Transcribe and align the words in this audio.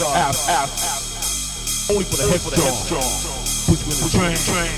darling. 0.00 0.16
App, 0.16 0.34
app. 0.48 0.70
Only 1.92 2.04
for 2.08 2.16
the 2.16 2.26
headstrong. 2.32 3.04
Put 3.68 3.78
you 3.84 3.92
in 3.92 3.98
the 4.00 4.08
train, 4.08 4.36
train. 4.48 4.72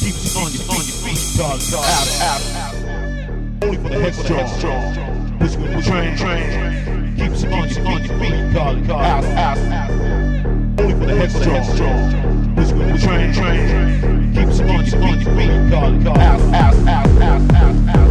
Keep 0.00 0.16
you 0.16 0.32
on 0.40 0.48
your 0.48 0.64
on 0.72 0.80
your 0.80 0.98
feet, 1.04 1.20
darling. 1.36 1.60
App, 1.76 2.08
app. 2.24 2.42
Only 3.62 3.76
for 3.76 3.90
the 3.92 4.00
headstrong. 4.00 4.48
Put 5.38 5.52
you 5.52 5.64
in 5.66 5.76
the 5.76 5.82
train, 5.84 6.16
train. 6.16 6.48
Keep 7.16 7.36
you 7.36 7.48
on 7.52 7.68
your 7.68 7.86
on 7.86 8.00
your 8.04 8.16
feet, 8.16 8.54
darling. 8.54 8.90
App, 8.90 9.24
app. 9.36 9.58
Only 10.80 10.94
for 10.94 11.06
the 11.06 11.16
headstrong. 11.16 12.56
Put 12.56 12.68
you 12.68 12.80
in 12.80 12.92
the 12.92 12.98
train, 12.98 13.34
train. 13.34 14.32
Keep 14.32 14.48
you 14.56 14.72
on 14.72 14.86
your 14.86 15.02
on 15.04 15.20
your 15.20 15.36
feet, 15.36 15.70
darling. 15.70 16.06
App, 16.06 16.40
app, 16.54 16.74
app, 16.86 17.06
app, 17.20 17.52
app, 17.52 17.88
app. 17.88 17.96
tick, 17.96 18.05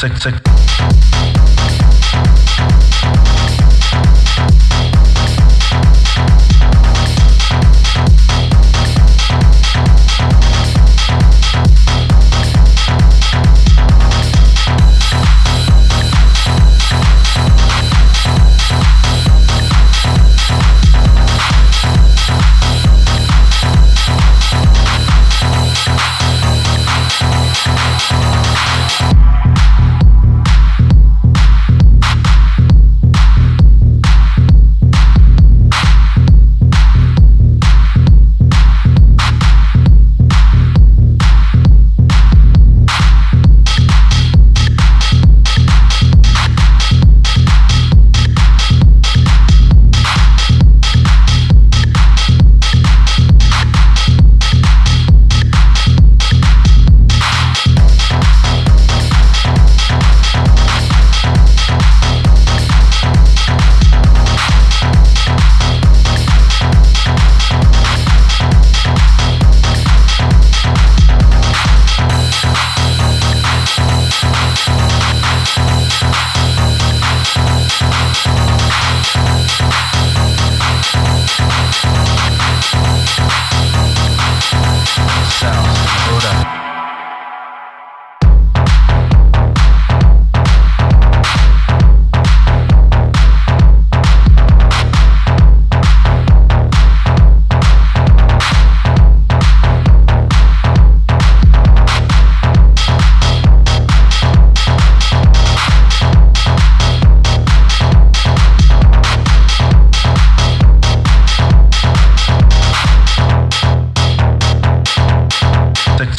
Tick, 0.00 0.18
tick, 0.18 0.49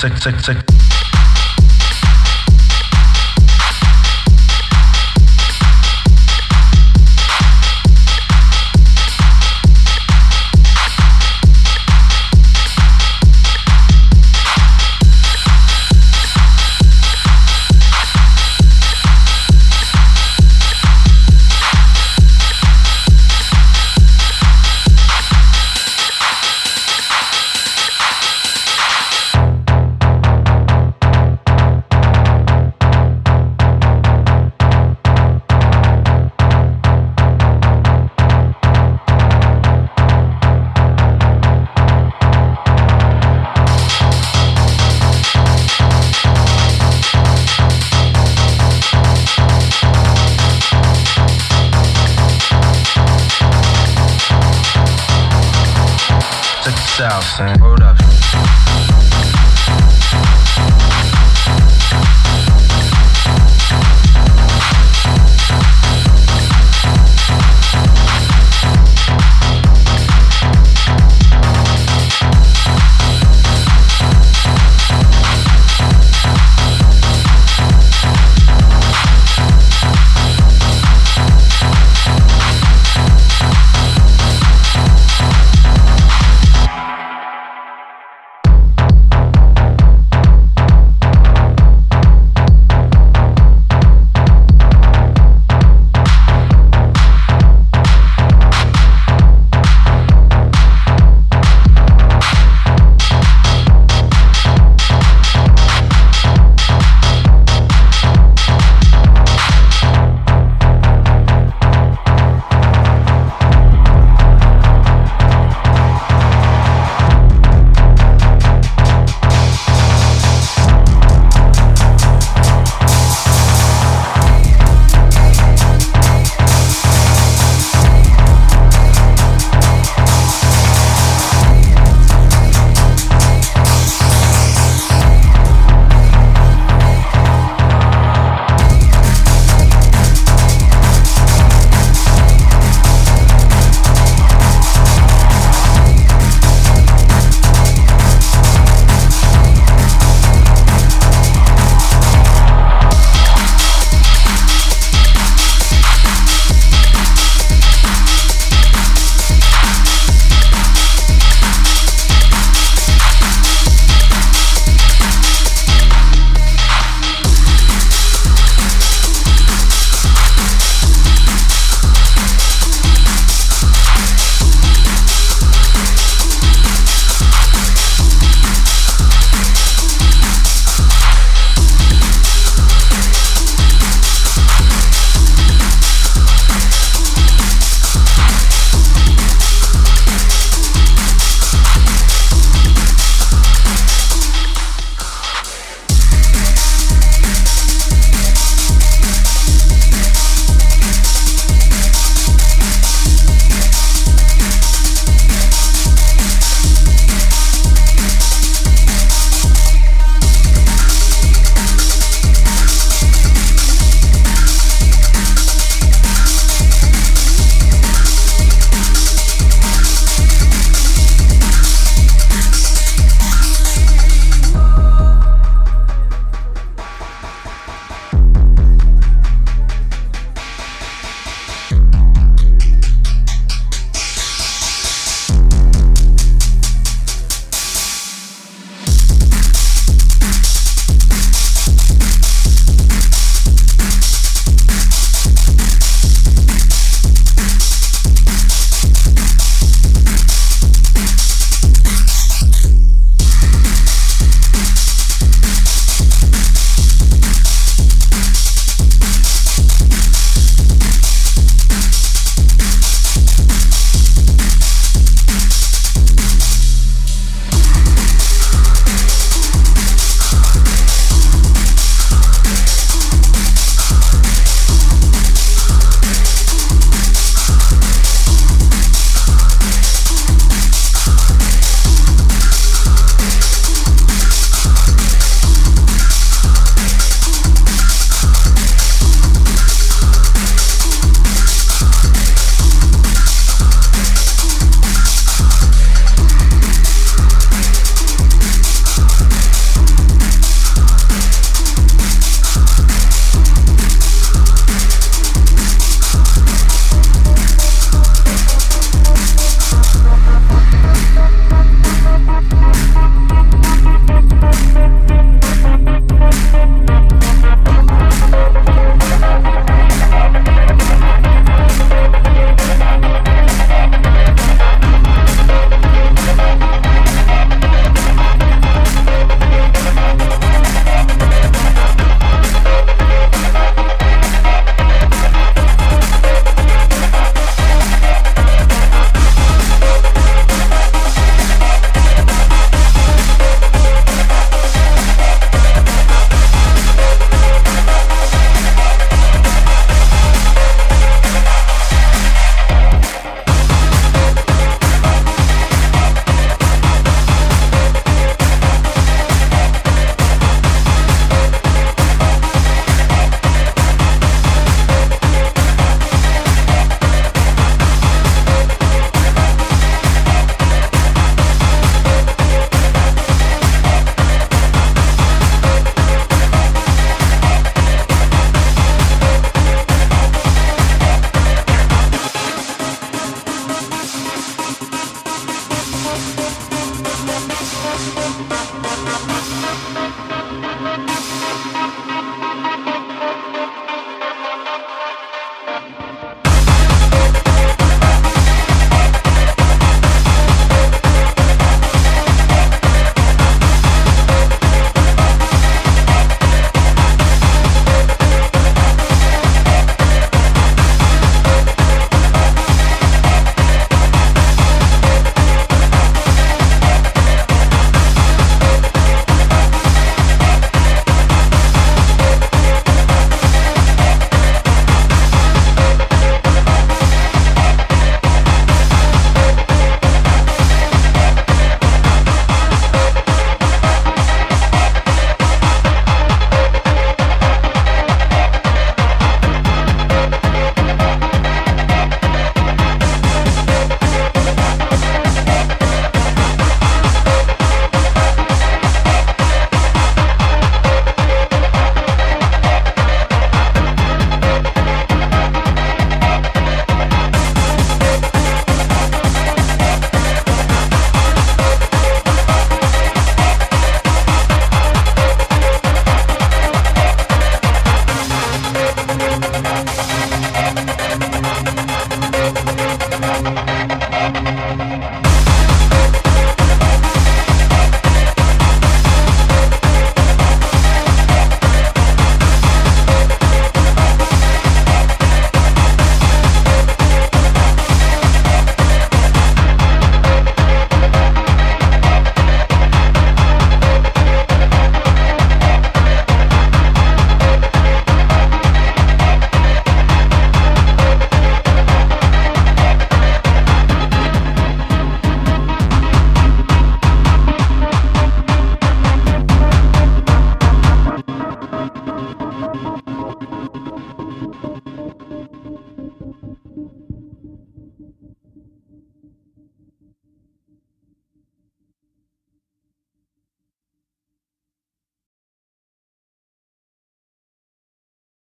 Cek 0.02 0.18
这 0.42 0.71